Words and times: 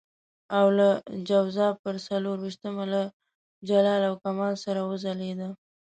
او 0.57 0.65
د 0.77 0.79
جوزا 1.27 1.67
پر 1.83 1.95
څلور 2.07 2.37
وېشتمه 2.41 2.85
له 2.93 3.01
جلال 3.69 4.01
او 4.09 4.13
کمال 4.23 4.53
سره 4.65 4.79
وځلېده. 4.89 5.49